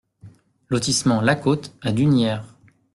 Lotissement 0.69 1.21
La 1.21 1.35
Côte 1.35 1.75
à 1.83 1.91
Dunières 1.91 2.55